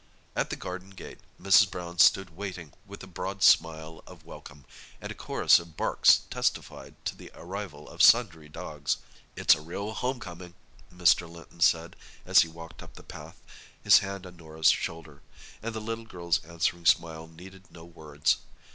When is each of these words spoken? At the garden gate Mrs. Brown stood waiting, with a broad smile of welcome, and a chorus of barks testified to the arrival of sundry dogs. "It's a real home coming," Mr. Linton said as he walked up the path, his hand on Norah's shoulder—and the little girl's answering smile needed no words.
At 0.35 0.49
the 0.49 0.55
garden 0.55 0.89
gate 0.89 1.19
Mrs. 1.39 1.69
Brown 1.69 1.99
stood 1.99 2.35
waiting, 2.35 2.73
with 2.87 3.03
a 3.03 3.05
broad 3.05 3.43
smile 3.43 4.01
of 4.07 4.25
welcome, 4.25 4.65
and 4.99 5.11
a 5.11 5.13
chorus 5.13 5.59
of 5.59 5.77
barks 5.77 6.21
testified 6.31 6.95
to 7.05 7.15
the 7.15 7.31
arrival 7.35 7.87
of 7.87 8.01
sundry 8.01 8.49
dogs. 8.49 8.97
"It's 9.35 9.53
a 9.53 9.61
real 9.61 9.91
home 9.93 10.19
coming," 10.19 10.55
Mr. 10.91 11.29
Linton 11.29 11.59
said 11.59 11.95
as 12.25 12.39
he 12.41 12.47
walked 12.47 12.81
up 12.81 12.95
the 12.95 13.03
path, 13.03 13.43
his 13.79 13.99
hand 13.99 14.25
on 14.25 14.37
Norah's 14.37 14.71
shoulder—and 14.71 15.75
the 15.75 15.79
little 15.79 16.05
girl's 16.05 16.43
answering 16.45 16.87
smile 16.87 17.27
needed 17.27 17.65
no 17.69 17.85
words. 17.85 18.37